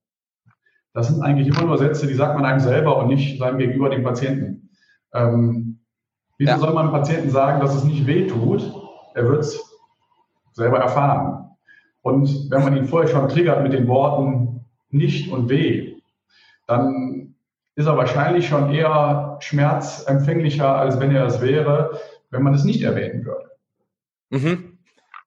Das 0.95 1.09
sind 1.09 1.23
eigentlich 1.23 1.49
immer 1.49 1.67
nur 1.67 1.79
Sätze, 1.79 2.07
die 2.07 2.15
sagt 2.15 2.37
man 2.37 2.47
einem 2.47 2.61
selber 2.61 2.97
und 2.97 3.09
nicht 3.09 3.39
seinem 3.39 3.59
Gegenüber, 3.59 3.91
dem 3.91 4.03
Patienten. 4.03 4.71
Ähm, 5.13 5.81
wieso 6.39 6.53
ja. 6.53 6.59
soll 6.59 6.73
man 6.73 6.87
einem 6.89 6.93
Patienten 6.93 7.31
sagen, 7.31 7.61
dass 7.61 7.75
es 7.75 7.85
nicht 7.85 8.07
weh 8.07 8.27
tut? 8.27 8.63
Er 9.15 9.29
wird 9.29 9.41
es 9.41 9.61
selber 10.53 10.79
erfahren. 10.79 11.46
Und 12.07 12.53
wenn 12.53 12.63
man 12.63 12.77
ihn 12.77 12.85
vorher 12.85 13.11
schon 13.11 13.29
triggert 13.29 13.65
mit 13.65 13.73
den 13.73 13.89
Worten 13.89 14.65
nicht 14.91 15.33
und 15.33 15.49
weh, 15.49 15.97
dann 16.69 17.35
ist 17.75 17.87
er 17.89 17.97
wahrscheinlich 17.97 18.47
schon 18.47 18.73
eher 18.73 19.39
schmerzempfänglicher, 19.41 20.73
als 20.73 21.01
wenn 21.01 21.11
er 21.11 21.27
es 21.27 21.41
wäre, 21.41 21.99
wenn 22.31 22.45
man 22.45 22.55
es 22.55 22.63
nicht 22.63 22.81
erwähnen 22.83 23.25
würde. 23.25 23.51
Mhm. 24.31 24.79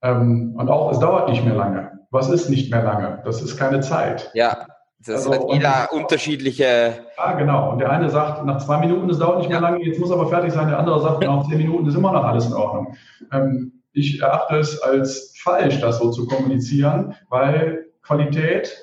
Ähm, 0.01 0.55
und 0.55 0.69
auch, 0.69 0.93
es 0.93 1.00
dauert 1.00 1.27
nicht 1.27 1.43
mehr 1.43 1.53
lange. 1.53 2.00
Was 2.12 2.29
ist 2.29 2.50
nicht 2.50 2.71
mehr 2.71 2.83
lange? 2.83 3.21
Das 3.25 3.41
ist 3.41 3.57
keine 3.57 3.81
Zeit. 3.81 4.31
Ja. 4.33 4.65
Das 5.05 5.27
also, 5.27 5.33
hat 5.33 5.53
jeder 5.53 5.91
unterschiedliche. 5.91 6.93
Ja, 7.17 7.33
genau. 7.33 7.74
Und 7.74 7.79
der 7.79 7.89
eine 7.89 8.09
sagt, 8.09 8.45
nach 8.45 8.59
zwei 8.59 8.77
Minuten, 8.77 9.09
es 9.09 9.19
dauert 9.19 9.39
nicht 9.39 9.50
mehr 9.50 9.59
lange, 9.59 9.83
jetzt 9.83 10.00
muss 10.00 10.12
aber 10.12 10.27
fertig 10.27 10.53
sein. 10.53 10.69
Der 10.69 10.79
andere 10.79 11.01
sagt, 11.01 11.21
nach 11.21 11.45
zehn 11.45 11.57
Minuten 11.57 11.88
ist 11.88 11.95
immer 11.95 12.13
noch 12.13 12.24
alles 12.24 12.45
in 12.48 12.53
Ordnung. 12.53 12.95
Ähm, 13.33 13.78
ich 13.93 14.22
erachte 14.22 14.58
es 14.58 14.81
als 14.81 15.34
falsch, 15.41 15.79
das 15.81 16.00
so 16.00 16.12
zu 16.12 16.27
kommunizieren, 16.27 17.15
weil 17.29 17.88
Qualität, 18.01 18.77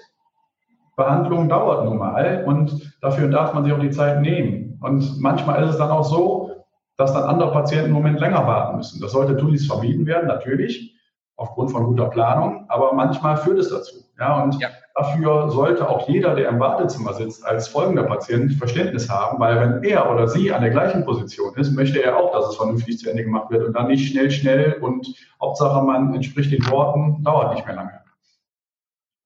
Behandlung 0.96 1.48
dauert 1.48 1.84
nun 1.84 1.98
mal 1.98 2.44
und 2.46 2.96
dafür 3.02 3.28
darf 3.28 3.52
man 3.52 3.64
sich 3.64 3.72
auch 3.72 3.80
die 3.80 3.90
Zeit 3.90 4.20
nehmen. 4.20 4.78
Und 4.80 5.20
manchmal 5.20 5.62
ist 5.62 5.70
es 5.70 5.78
dann 5.78 5.90
auch 5.90 6.04
so, 6.04 6.64
dass 6.96 7.12
dann 7.12 7.24
andere 7.24 7.52
Patienten 7.52 7.86
einen 7.86 7.94
Moment 7.94 8.20
länger 8.20 8.46
warten 8.46 8.78
müssen. 8.78 9.00
Das 9.00 9.12
sollte 9.12 9.36
tunlichst 9.36 9.66
vermieden 9.66 10.06
werden, 10.06 10.26
natürlich, 10.26 10.94
aufgrund 11.36 11.70
von 11.70 11.84
guter 11.84 12.08
Planung, 12.08 12.64
aber 12.68 12.94
manchmal 12.94 13.36
führt 13.36 13.58
es 13.58 13.68
dazu. 13.68 14.04
Ja, 14.18 14.42
und 14.42 14.58
ja. 14.60 14.70
Dafür 14.96 15.50
sollte 15.50 15.88
auch 15.88 16.08
jeder, 16.08 16.34
der 16.34 16.48
im 16.48 16.58
Wartezimmer 16.58 17.12
sitzt, 17.12 17.44
als 17.44 17.68
folgender 17.68 18.04
Patient 18.04 18.54
Verständnis 18.54 19.10
haben, 19.10 19.38
weil 19.38 19.60
wenn 19.60 19.84
er 19.84 20.10
oder 20.10 20.26
sie 20.26 20.50
an 20.50 20.62
der 20.62 20.70
gleichen 20.70 21.04
Position 21.04 21.54
ist, 21.56 21.72
möchte 21.72 22.02
er 22.02 22.16
auch, 22.16 22.32
dass 22.32 22.48
es 22.48 22.56
vernünftig 22.56 22.98
zu 22.98 23.10
Ende 23.10 23.22
gemacht 23.22 23.50
wird 23.50 23.64
und 23.64 23.74
dann 23.74 23.88
nicht 23.88 24.10
schnell, 24.10 24.30
schnell 24.30 24.78
und 24.80 25.06
Hauptsache 25.40 25.84
man 25.84 26.14
entspricht 26.14 26.50
den 26.50 26.66
Worten, 26.70 27.22
dauert 27.22 27.54
nicht 27.54 27.66
mehr 27.66 27.76
lange. 27.76 28.00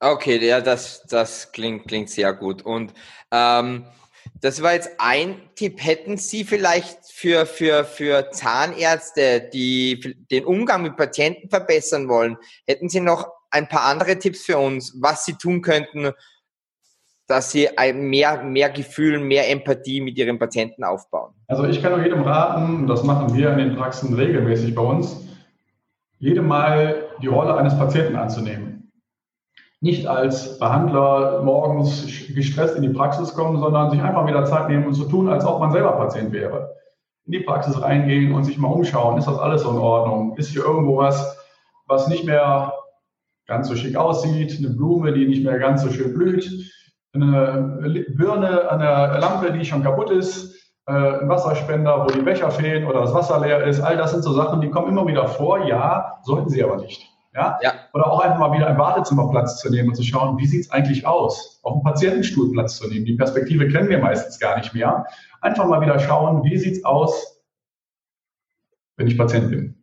Okay, 0.00 0.44
ja, 0.44 0.60
das, 0.60 1.04
das 1.08 1.52
klingt, 1.52 1.86
klingt 1.86 2.10
sehr 2.10 2.32
gut. 2.32 2.62
Und 2.62 2.92
ähm, 3.30 3.84
das 4.40 4.62
war 4.62 4.72
jetzt 4.72 4.90
ein 4.98 5.36
Tipp. 5.54 5.84
Hätten 5.84 6.16
Sie 6.16 6.42
vielleicht 6.44 7.04
für, 7.04 7.46
für, 7.46 7.84
für 7.84 8.30
Zahnärzte, 8.30 9.50
die 9.52 10.16
den 10.30 10.46
Umgang 10.46 10.82
mit 10.82 10.96
Patienten 10.96 11.48
verbessern 11.48 12.08
wollen, 12.08 12.38
hätten 12.66 12.88
Sie 12.88 13.00
noch 13.00 13.39
ein 13.50 13.68
paar 13.68 13.84
andere 13.84 14.18
Tipps 14.18 14.44
für 14.44 14.58
uns, 14.58 14.96
was 15.00 15.24
Sie 15.24 15.34
tun 15.34 15.62
könnten, 15.62 16.12
dass 17.26 17.52
Sie 17.52 17.68
mehr, 17.94 18.42
mehr 18.42 18.70
Gefühl, 18.70 19.20
mehr 19.20 19.50
Empathie 19.50 20.00
mit 20.00 20.18
Ihren 20.18 20.38
Patienten 20.38 20.84
aufbauen? 20.84 21.32
Also 21.46 21.64
ich 21.64 21.80
kann 21.80 21.92
nur 21.92 22.02
jedem 22.02 22.22
raten, 22.22 22.86
das 22.86 23.04
machen 23.04 23.34
wir 23.34 23.52
in 23.52 23.58
den 23.58 23.76
Praxen 23.76 24.14
regelmäßig 24.14 24.74
bei 24.74 24.82
uns, 24.82 25.16
jedem 26.18 26.48
Mal 26.48 27.04
die 27.22 27.28
Rolle 27.28 27.56
eines 27.56 27.78
Patienten 27.78 28.16
anzunehmen. 28.16 28.92
Nicht 29.80 30.06
als 30.06 30.58
Behandler 30.58 31.42
morgens 31.42 32.06
gestresst 32.34 32.76
in 32.76 32.82
die 32.82 32.90
Praxis 32.90 33.32
kommen, 33.32 33.58
sondern 33.60 33.90
sich 33.90 34.02
einfach 34.02 34.26
wieder 34.26 34.44
Zeit 34.44 34.68
nehmen 34.68 34.86
und 34.86 34.94
so 34.94 35.04
tun, 35.04 35.28
als 35.28 35.44
ob 35.46 35.60
man 35.60 35.72
selber 35.72 35.92
Patient 35.92 36.32
wäre. 36.32 36.76
In 37.24 37.32
die 37.32 37.40
Praxis 37.40 37.80
reingehen 37.80 38.34
und 38.34 38.44
sich 38.44 38.58
mal 38.58 38.68
umschauen, 38.68 39.16
ist 39.16 39.26
das 39.26 39.38
alles 39.38 39.62
so 39.62 39.70
in 39.70 39.78
Ordnung? 39.78 40.36
Ist 40.36 40.50
hier 40.50 40.64
irgendwo 40.64 40.98
was, 40.98 41.38
was 41.86 42.08
nicht 42.08 42.24
mehr 42.24 42.74
ganz 43.50 43.68
so 43.68 43.74
schick 43.74 43.96
aussieht, 43.96 44.56
eine 44.58 44.70
Blume, 44.70 45.12
die 45.12 45.26
nicht 45.26 45.44
mehr 45.44 45.58
ganz 45.58 45.82
so 45.82 45.90
schön 45.90 46.14
blüht, 46.14 46.48
eine 47.12 48.06
Birne 48.16 48.70
an 48.70 48.78
der 48.78 49.18
Lampe, 49.18 49.52
die 49.52 49.64
schon 49.64 49.82
kaputt 49.82 50.10
ist, 50.10 50.54
äh, 50.86 50.92
ein 50.92 51.28
Wasserspender, 51.28 52.04
wo 52.04 52.06
die 52.06 52.22
Becher 52.22 52.52
fehlen 52.52 52.86
oder 52.86 53.00
das 53.00 53.12
Wasser 53.12 53.40
leer 53.40 53.66
ist. 53.66 53.80
All 53.80 53.96
das 53.96 54.12
sind 54.12 54.22
so 54.22 54.32
Sachen, 54.32 54.60
die 54.60 54.70
kommen 54.70 54.88
immer 54.88 55.04
wieder 55.06 55.26
vor. 55.26 55.66
Ja, 55.66 56.20
sollten 56.22 56.48
sie 56.48 56.62
aber 56.62 56.76
nicht. 56.76 57.02
Ja? 57.34 57.58
ja. 57.60 57.72
Oder 57.92 58.06
auch 58.06 58.20
einfach 58.20 58.38
mal 58.38 58.52
wieder 58.56 58.70
im 58.70 58.78
Wartezimmer 58.78 59.28
Platz 59.30 59.58
zu 59.58 59.68
nehmen 59.68 59.88
und 59.88 59.96
zu 59.96 60.04
schauen, 60.04 60.38
wie 60.38 60.46
sieht 60.46 60.62
es 60.66 60.70
eigentlich 60.70 61.04
aus? 61.04 61.58
Auf 61.64 61.74
dem 61.74 61.82
Patientenstuhl 61.82 62.52
Platz 62.52 62.76
zu 62.76 62.86
nehmen. 62.88 63.04
Die 63.04 63.16
Perspektive 63.16 63.66
kennen 63.68 63.88
wir 63.88 63.98
meistens 63.98 64.38
gar 64.38 64.56
nicht 64.58 64.74
mehr. 64.74 65.06
Einfach 65.40 65.66
mal 65.66 65.80
wieder 65.80 65.98
schauen, 65.98 66.44
wie 66.44 66.56
sieht 66.56 66.76
es 66.76 66.84
aus, 66.84 67.42
wenn 68.96 69.08
ich 69.08 69.18
Patient 69.18 69.50
bin. 69.50 69.79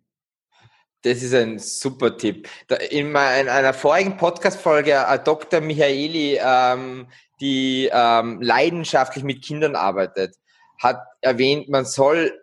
Das 1.03 1.21
ist 1.21 1.33
ein 1.33 1.59
super 1.59 2.17
Tipp. 2.17 2.49
In 2.89 3.15
einer 3.15 3.73
vorigen 3.73 4.17
Podcast-Folge 4.17 4.93
äh, 4.93 5.19
Dr. 5.23 5.61
Michaeli, 5.61 6.39
ähm, 6.41 7.07
die 7.39 7.89
ähm, 7.91 8.41
leidenschaftlich 8.41 9.23
mit 9.23 9.43
Kindern 9.43 9.75
arbeitet, 9.75 10.35
hat 10.81 11.01
erwähnt, 11.21 11.69
man 11.69 11.85
soll 11.85 12.33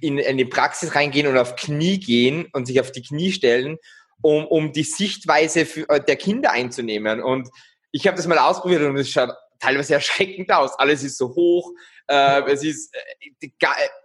in, 0.00 0.18
in 0.18 0.36
die 0.36 0.44
Praxis 0.44 0.94
reingehen 0.94 1.26
und 1.26 1.38
auf 1.38 1.56
Knie 1.56 1.98
gehen 1.98 2.46
und 2.52 2.66
sich 2.66 2.80
auf 2.80 2.92
die 2.92 3.02
Knie 3.02 3.32
stellen, 3.32 3.78
um, 4.20 4.46
um 4.46 4.72
die 4.72 4.84
Sichtweise 4.84 5.60
äh, 5.88 6.00
der 6.00 6.16
Kinder 6.16 6.52
einzunehmen. 6.52 7.22
Und 7.22 7.48
ich 7.92 8.06
habe 8.06 8.16
das 8.16 8.26
mal 8.26 8.38
ausprobiert 8.38 8.82
und 8.82 8.96
es 8.96 9.10
schaut 9.10 9.32
teilweise 9.58 9.94
erschreckend 9.94 10.50
aus. 10.52 10.78
Alles 10.78 11.02
ist 11.02 11.18
so 11.18 11.34
hoch, 11.34 11.72
äh, 12.08 12.42
es, 12.50 12.62
ist, 12.62 12.94
äh, 12.94 13.58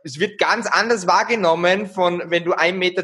es 0.04 0.20
wird 0.20 0.40
ganz 0.40 0.68
anders 0.68 1.06
wahrgenommen 1.08 1.88
von, 1.88 2.24
wenn 2.26 2.44
du 2.44 2.54
1,20 2.54 2.74
Meter 2.74 3.04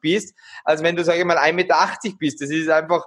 bist, 0.00 0.34
als 0.64 0.82
wenn 0.82 0.96
du, 0.96 1.04
sage 1.04 1.20
ich 1.20 1.24
mal, 1.24 1.38
1,80 1.38 1.52
Meter 1.52 1.88
bist. 2.18 2.40
Das 2.40 2.50
ist 2.50 2.68
einfach 2.68 3.04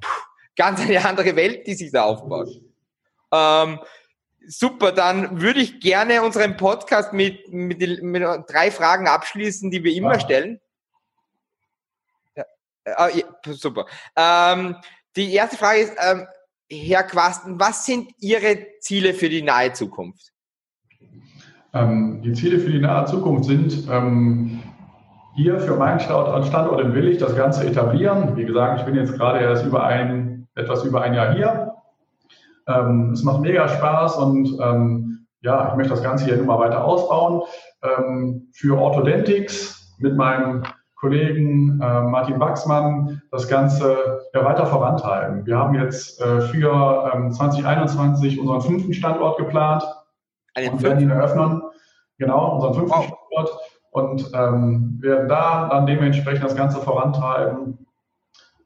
puh, 0.00 0.08
ganz 0.56 0.80
eine 0.80 1.04
andere 1.04 1.36
Welt, 1.36 1.66
die 1.66 1.74
sich 1.74 1.92
da 1.92 2.04
aufbaut. 2.04 2.48
Ähm, 3.32 3.80
super, 4.46 4.92
dann 4.92 5.40
würde 5.40 5.60
ich 5.60 5.80
gerne 5.80 6.22
unseren 6.22 6.56
Podcast 6.56 7.12
mit, 7.12 7.52
mit, 7.52 8.02
mit 8.02 8.22
drei 8.48 8.70
Fragen 8.70 9.08
abschließen, 9.08 9.70
die 9.70 9.84
wir 9.84 9.92
immer 9.92 10.12
ah. 10.12 10.20
stellen. 10.20 10.60
Ja, 12.34 12.44
äh, 12.84 13.18
ja, 13.18 13.26
super. 13.52 13.86
Ähm, 14.16 14.76
die 15.16 15.32
erste 15.34 15.56
Frage 15.56 15.80
ist, 15.80 15.94
ähm, 15.98 16.26
Herr 16.70 17.04
Quasten, 17.04 17.60
was 17.60 17.86
sind 17.86 18.10
Ihre 18.18 18.58
Ziele 18.80 19.14
für 19.14 19.28
die 19.28 19.42
nahe 19.42 19.72
Zukunft? 19.72 20.32
Ähm, 21.72 22.22
die 22.22 22.32
Ziele 22.32 22.58
für 22.58 22.70
die 22.70 22.80
nahe 22.80 23.04
Zukunft 23.04 23.44
sind, 23.44 23.86
ähm, 23.90 24.62
hier 25.34 25.60
für 25.60 25.76
meinen 25.76 26.00
Standort 26.00 26.80
in 26.80 26.94
Willig 26.94 27.18
das 27.18 27.36
Ganze 27.36 27.66
etablieren. 27.66 28.36
Wie 28.36 28.44
gesagt, 28.44 28.80
ich 28.80 28.86
bin 28.86 28.94
jetzt 28.94 29.12
gerade 29.12 29.40
erst 29.40 29.66
über 29.66 29.84
ein, 29.84 30.48
etwas 30.54 30.84
über 30.84 31.02
ein 31.02 31.14
Jahr 31.14 31.34
hier. 31.34 31.74
Ähm, 32.66 33.10
es 33.12 33.22
macht 33.22 33.42
mega 33.42 33.68
Spaß 33.68 34.16
und 34.16 34.58
ähm, 34.60 35.26
ja, 35.42 35.68
ich 35.70 35.76
möchte 35.76 35.90
das 35.90 36.02
Ganze 36.02 36.24
hier 36.24 36.38
immer 36.38 36.58
weiter 36.58 36.84
ausbauen. 36.84 37.42
Ähm, 37.82 38.48
für 38.52 38.78
Orthodentics 38.78 39.94
mit 39.98 40.16
meinem 40.16 40.64
Kollegen 40.96 41.78
äh, 41.80 42.02
Martin 42.02 42.40
Wachsmann 42.40 43.20
das 43.30 43.48
Ganze 43.48 44.20
ja, 44.34 44.44
weiter 44.44 44.66
vorantreiben. 44.66 45.44
Wir 45.44 45.58
haben 45.58 45.74
jetzt 45.74 46.20
äh, 46.20 46.40
für 46.40 47.10
ähm, 47.14 47.30
2021 47.30 48.40
unseren 48.40 48.62
fünften 48.62 48.94
Standort 48.94 49.36
geplant 49.36 49.84
Einen 50.54 50.72
und 50.72 50.82
werden 50.82 51.00
ihn 51.00 51.10
eröffnen. 51.10 51.62
Genau, 52.18 52.54
unseren 52.54 52.74
fünften 52.74 52.98
wow. 52.98 53.04
Standort. 53.04 53.58
Und 53.90 54.30
ähm, 54.34 54.98
werden 55.00 55.28
da 55.28 55.68
dann 55.68 55.86
dementsprechend 55.86 56.44
das 56.44 56.56
Ganze 56.56 56.80
vorantreiben. 56.80 57.86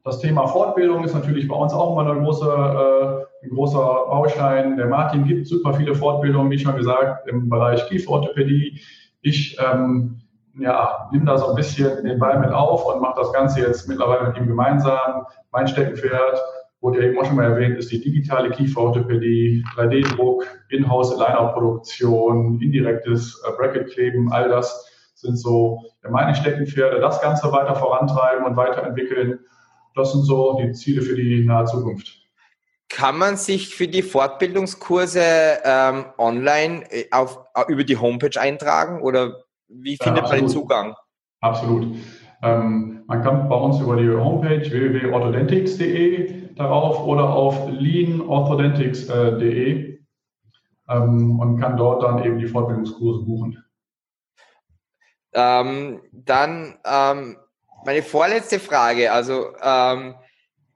Das 0.04 0.18
Thema 0.18 0.46
Fortbildung 0.46 1.04
ist 1.04 1.14
natürlich 1.14 1.46
bei 1.46 1.54
uns 1.54 1.72
auch 1.72 1.92
immer 1.92 2.10
eine 2.10 2.20
große, 2.20 2.46
äh, 2.46 3.44
ein 3.46 3.50
großer 3.50 3.78
Baustein. 3.78 4.76
Der 4.76 4.86
Martin 4.86 5.24
gibt 5.24 5.46
super 5.46 5.74
viele 5.74 5.94
Fortbildungen, 5.94 6.50
wie 6.50 6.58
schon 6.58 6.76
gesagt, 6.76 7.28
im 7.28 7.48
Bereich 7.48 7.86
Kieferorthopädie. 7.88 8.80
Ich 9.20 9.56
ähm, 9.60 10.20
ja, 10.60 11.08
nimm 11.12 11.26
da 11.26 11.38
so 11.38 11.48
ein 11.48 11.54
bisschen 11.54 12.04
den 12.04 12.18
Ball 12.18 12.38
mit 12.38 12.52
auf 12.52 12.86
und 12.86 13.00
mache 13.00 13.20
das 13.20 13.32
Ganze 13.32 13.60
jetzt 13.60 13.88
mittlerweile 13.88 14.28
mit 14.28 14.36
ihm 14.36 14.46
gemeinsam. 14.46 15.26
Mein 15.50 15.66
Steckenpferd, 15.66 16.40
wurde 16.80 17.00
ja 17.00 17.08
eben 17.08 17.18
auch 17.18 17.26
schon 17.26 17.36
mal 17.36 17.44
erwähnt, 17.44 17.78
ist 17.78 17.92
die 17.92 18.00
digitale 18.00 18.50
Kieferorthopädie, 18.50 19.64
3D-Druck, 19.76 20.46
Inhouse-Aligner-Produktion, 20.70 22.60
indirektes 22.60 23.42
äh, 23.46 23.52
Bracket-Kleben, 23.52 24.32
all 24.32 24.48
das 24.48 24.86
sind 25.14 25.36
so 25.38 25.84
meine 26.08 26.34
Steckenpferde. 26.34 27.00
Das 27.00 27.20
Ganze 27.20 27.52
weiter 27.52 27.74
vorantreiben 27.74 28.46
und 28.46 28.56
weiterentwickeln, 28.56 29.40
das 29.94 30.12
sind 30.12 30.22
so 30.22 30.58
die 30.62 30.72
Ziele 30.72 31.02
für 31.02 31.14
die 31.14 31.44
nahe 31.44 31.66
Zukunft. 31.66 32.16
Kann 32.88 33.18
man 33.18 33.36
sich 33.36 33.74
für 33.74 33.86
die 33.86 34.02
Fortbildungskurse 34.02 35.22
ähm, 35.62 36.06
online 36.16 36.90
äh, 36.90 37.04
auf, 37.10 37.38
über 37.68 37.84
die 37.84 37.98
Homepage 37.98 38.40
eintragen 38.40 39.02
oder 39.02 39.44
wie 39.70 39.96
findet 39.96 40.24
man 40.24 40.36
den 40.36 40.48
Zugang? 40.48 40.94
Absolut. 41.40 41.96
Ähm, 42.42 43.04
man 43.06 43.22
kann 43.22 43.48
bei 43.48 43.56
uns 43.56 43.80
über 43.80 43.96
die 43.96 44.08
Homepage 44.08 44.70
www.orthodentics.de 44.70 46.54
darauf 46.54 47.06
oder 47.06 47.30
auf 47.30 47.68
leanorthodentics.de 47.68 49.98
ähm, 50.88 51.38
und 51.38 51.60
kann 51.60 51.76
dort 51.76 52.02
dann 52.02 52.24
eben 52.24 52.38
die 52.38 52.46
Fortbildungskurse 52.46 53.22
buchen. 53.24 53.62
Ähm, 55.32 56.00
dann 56.12 56.78
ähm, 56.84 57.36
meine 57.84 58.02
vorletzte 58.02 58.58
Frage, 58.58 59.12
also 59.12 59.54
ähm, 59.62 60.16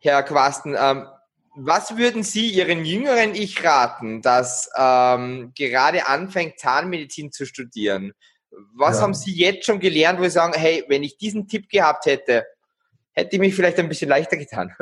Herr 0.01 0.23
Quasten, 0.23 0.77
ähm, 0.79 1.09
was 1.57 1.97
würden 1.97 2.23
Sie 2.25 2.51
Ihren 2.51 2.85
jüngeren 2.85 3.37
Ich 3.37 3.65
raten, 3.65 4.23
das 4.23 4.69
gerade 4.75 6.09
anfängt, 6.09 6.59
Zahnmedizin 6.59 7.31
zu 7.31 7.47
studieren? 7.47 8.13
Was 8.75 8.99
ja. 8.99 9.03
haben 9.03 9.15
Sie 9.15 9.33
jetzt 9.33 9.67
schon 9.67 9.81
gelernt, 9.81 10.19
wo 10.19 10.25
Sie 10.25 10.31
sagen, 10.31 10.53
hey, 10.57 10.85
wenn 10.89 11.03
ich 11.03 11.17
diesen 11.17 11.47
Tipp 11.47 11.69
gehabt 11.69 12.07
hätte, 12.07 12.45
hätte 13.13 13.37
ich 13.37 13.41
mich 13.41 13.55
vielleicht 13.55 13.79
ein 13.79 13.89
bisschen 13.89 14.09
leichter 14.09 14.37
getan? 14.37 14.73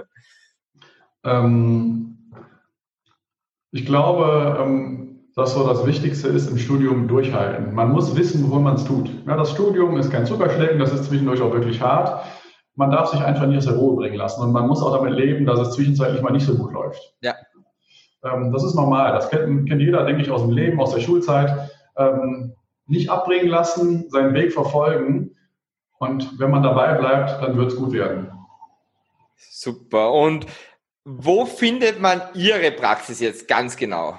Ähm, 1.25 2.19
ich 3.71 3.87
glaube, 3.87 4.59
ähm, 4.61 5.13
dass 5.35 5.55
so 5.55 5.67
das 5.67 5.87
Wichtigste 5.87 6.29
ist 6.29 6.51
im 6.51 6.59
Studium 6.59 7.09
durchhalten. 7.09 7.75
Man 7.75 7.91
muss 7.91 8.17
wissen, 8.17 8.51
wo 8.51 8.59
man 8.59 8.75
es 8.75 8.85
tut. 8.85 9.11
Ja, 9.27 9.37
das 9.37 9.53
Studium 9.53 9.97
ist 9.97 10.11
kein 10.11 10.27
Zuckerschlecken, 10.27 10.79
das 10.79 10.93
ist 10.93 11.05
zwischendurch 11.05 11.41
auch 11.41 11.53
wirklich 11.53 11.81
hart. 11.81 12.27
Man 12.75 12.91
darf 12.91 13.09
sich 13.09 13.21
einfach 13.21 13.47
nie 13.47 13.57
aus 13.57 13.67
der 13.67 13.75
Ruhe 13.75 13.97
bringen 13.97 14.17
lassen 14.17 14.43
und 14.43 14.53
man 14.53 14.67
muss 14.67 14.83
auch 14.83 14.97
damit 14.97 15.15
leben, 15.15 15.47
dass 15.47 15.61
es 15.61 15.75
zwischenzeitlich 15.75 16.23
mal 16.23 16.33
nicht 16.33 16.47
so 16.47 16.57
gut 16.57 16.73
läuft. 16.73 17.15
Ja. 17.21 17.35
Ähm, 18.25 18.53
das 18.53 18.65
ist 18.65 18.75
normal. 18.75 19.13
Das 19.13 19.31
kennt, 19.31 19.69
kennt, 19.69 19.81
jeder, 19.81 20.05
denke 20.05 20.23
ich, 20.23 20.31
aus 20.31 20.43
dem 20.43 20.51
Leben, 20.51 20.81
aus 20.81 20.95
der 20.95 21.01
Schulzeit. 21.01 21.71
Ähm, 21.97 22.55
nicht 22.93 23.11
abbringen 23.11 23.49
lassen, 23.49 24.09
seinen 24.11 24.35
Weg 24.35 24.53
verfolgen. 24.53 25.35
Und 25.99 26.39
wenn 26.39 26.51
man 26.51 26.63
dabei 26.63 26.95
bleibt, 26.95 27.43
dann 27.43 27.57
wird 27.57 27.73
es 27.73 27.77
gut 27.77 27.93
werden. 27.93 28.31
Super. 29.37 30.13
Und 30.13 30.47
wo 31.05 31.47
findet 31.47 32.01
man 32.01 32.21
Ihre 32.35 32.71
Praxis 32.71 33.19
jetzt 33.21 33.49
ganz 33.49 33.77
genau? 33.77 34.15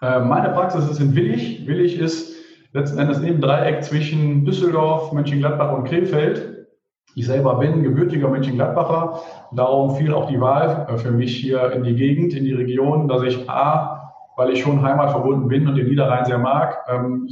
Äh, 0.00 0.20
meine 0.20 0.50
Praxis 0.50 0.88
ist 0.88 1.00
in 1.00 1.14
Willig. 1.14 1.66
Willig 1.66 1.98
ist 1.98 2.34
letzten 2.72 2.98
Endes 2.98 3.20
im 3.20 3.40
Dreieck 3.40 3.82
zwischen 3.82 4.44
Düsseldorf, 4.44 5.12
Mönchengladbach 5.12 5.72
und 5.72 5.84
Krefeld. 5.84 6.68
Ich 7.14 7.26
selber 7.26 7.54
bin 7.56 7.82
gebürtiger 7.82 8.28
Mönchengladbacher. 8.28 9.22
Darum 9.52 9.96
fiel 9.96 10.12
auch 10.12 10.28
die 10.28 10.40
Wahl 10.40 10.86
äh, 10.88 10.96
für 10.96 11.10
mich 11.10 11.36
hier 11.36 11.72
in 11.72 11.82
die 11.82 11.94
Gegend, 11.94 12.34
in 12.34 12.44
die 12.44 12.52
Region, 12.52 13.08
dass 13.08 13.22
ich 13.22 13.48
A, 13.48 14.12
weil 14.36 14.50
ich 14.50 14.60
schon 14.60 14.82
heimatverbunden 14.82 15.48
bin 15.48 15.66
und 15.66 15.76
den 15.76 15.88
Niederrhein 15.88 16.26
sehr 16.26 16.38
mag, 16.38 16.84
ähm, 16.88 17.26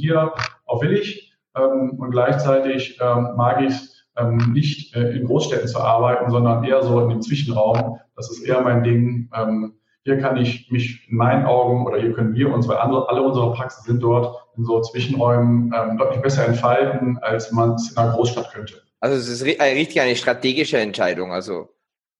hier 0.65 0.73
auf 0.73 0.81
Willig 0.81 1.33
ähm, 1.55 1.97
und 1.97 2.11
gleichzeitig 2.11 2.99
ähm, 3.01 3.29
mag 3.35 3.61
ich 3.61 3.69
es 3.69 4.03
ähm, 4.17 4.37
nicht 4.53 4.95
äh, 4.95 5.17
in 5.17 5.25
Großstädten 5.25 5.67
zu 5.67 5.79
arbeiten, 5.79 6.29
sondern 6.31 6.63
eher 6.63 6.83
so 6.83 7.01
in 7.01 7.09
dem 7.09 7.21
Zwischenraum. 7.21 7.99
Das 8.15 8.29
ist 8.31 8.41
eher 8.43 8.61
mein 8.61 8.83
Ding. 8.83 9.29
Ähm, 9.35 9.73
hier 10.03 10.19
kann 10.19 10.37
ich 10.37 10.71
mich 10.71 11.09
in 11.09 11.17
meinen 11.17 11.45
Augen 11.45 11.85
oder 11.85 11.99
hier 11.99 12.13
können 12.13 12.35
wir 12.35 12.53
uns, 12.53 12.67
weil 12.67 12.77
andere, 12.77 13.09
alle 13.09 13.23
unsere 13.23 13.53
Praxen 13.53 13.83
sind 13.85 14.03
dort 14.03 14.37
in 14.55 14.63
so 14.63 14.79
Zwischenräumen 14.81 15.73
ähm, 15.75 15.97
deutlich 15.97 16.21
besser 16.21 16.47
entfalten, 16.47 17.17
als 17.21 17.51
man 17.51 17.73
es 17.73 17.91
in 17.91 17.97
einer 17.97 18.11
Großstadt 18.11 18.53
könnte. 18.53 18.75
Also 18.99 19.17
es 19.17 19.27
ist 19.27 19.43
richtig 19.45 20.01
eine 20.01 20.15
strategische 20.15 20.77
Entscheidung, 20.77 21.31
also 21.31 21.69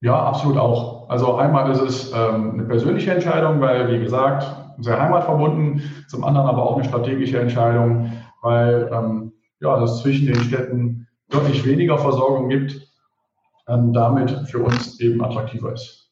ja, 0.01 0.21
absolut 0.21 0.57
auch. 0.57 1.09
Also 1.09 1.35
einmal 1.35 1.71
ist 1.71 1.81
es 1.81 2.11
ähm, 2.11 2.51
eine 2.53 2.63
persönliche 2.63 3.11
Entscheidung, 3.11 3.61
weil, 3.61 3.91
wie 3.91 4.03
gesagt, 4.03 4.45
sehr 4.79 5.01
heimatverbunden, 5.01 5.81
zum 6.07 6.23
anderen 6.23 6.47
aber 6.47 6.63
auch 6.63 6.75
eine 6.75 6.85
strategische 6.85 7.39
Entscheidung, 7.39 8.11
weil 8.45 8.89
ähm, 8.93 9.33
ja, 9.59 9.83
es 9.83 10.01
zwischen 10.01 10.27
den 10.27 10.35
Städten 10.35 11.07
deutlich 11.29 11.65
weniger 11.65 11.97
Versorgung 11.97 12.47
gibt, 12.47 12.79
ähm, 13.67 13.91
damit 13.91 14.29
für 14.47 14.59
uns 14.59 14.99
eben 14.99 15.23
attraktiver 15.23 15.73
ist. 15.73 16.11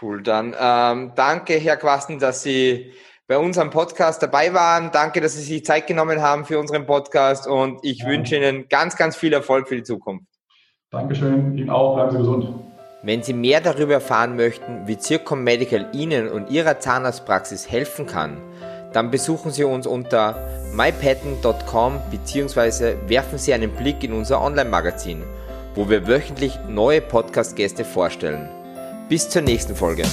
Cool, 0.00 0.22
dann 0.22 0.54
ähm, 0.60 1.12
danke, 1.16 1.54
Herr 1.54 1.78
Quasten, 1.78 2.18
dass 2.18 2.42
Sie 2.42 2.92
bei 3.26 3.38
unserem 3.38 3.70
Podcast 3.70 4.22
dabei 4.22 4.52
waren. 4.52 4.90
Danke, 4.92 5.22
dass 5.22 5.36
Sie 5.36 5.42
sich 5.42 5.64
Zeit 5.64 5.86
genommen 5.86 6.20
haben 6.20 6.44
für 6.44 6.58
unseren 6.58 6.86
Podcast 6.86 7.46
und 7.46 7.80
ich 7.82 8.00
ja. 8.00 8.08
wünsche 8.08 8.36
Ihnen 8.36 8.68
ganz, 8.68 8.96
ganz 8.96 9.16
viel 9.16 9.32
Erfolg 9.32 9.68
für 9.68 9.76
die 9.76 9.82
Zukunft. 9.82 10.26
Dankeschön, 10.90 11.56
Ihnen 11.56 11.70
auch, 11.70 11.94
bleiben 11.94 12.10
Sie 12.10 12.18
gesund. 12.18 12.54
Wenn 13.02 13.22
Sie 13.22 13.32
mehr 13.32 13.62
darüber 13.62 13.94
erfahren 13.94 14.36
möchten, 14.36 14.86
wie 14.86 14.98
Zircom 14.98 15.44
Medical 15.44 15.88
Ihnen 15.92 16.28
und 16.28 16.50
Ihrer 16.50 16.78
Zahnarztpraxis 16.78 17.70
helfen 17.70 18.04
kann, 18.04 18.36
dann 18.92 19.10
besuchen 19.10 19.50
Sie 19.50 19.64
uns 19.64 19.86
unter 19.86 20.57
mypatent.com 20.72 22.00
bzw. 22.10 22.94
werfen 23.06 23.38
Sie 23.38 23.52
einen 23.52 23.70
Blick 23.70 24.04
in 24.04 24.12
unser 24.12 24.40
Online-Magazin, 24.40 25.22
wo 25.74 25.88
wir 25.88 26.06
wöchentlich 26.06 26.58
neue 26.68 27.00
Podcast-Gäste 27.00 27.84
vorstellen. 27.84 28.48
Bis 29.08 29.28
zur 29.28 29.42
nächsten 29.42 29.74
Folge. 29.74 30.04